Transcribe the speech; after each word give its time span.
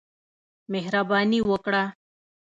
مهرباني 0.73 1.39
وکړه! 1.49 1.83